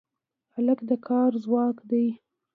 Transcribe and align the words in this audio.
هلک 0.53 0.79
د 0.89 0.91
کار 1.07 1.31
ځواک 1.43 1.77
دی. 1.89 2.05